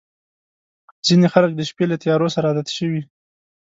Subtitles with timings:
[1.05, 3.01] •ځینې خلک د شپې له تیارو سره عادت شوي.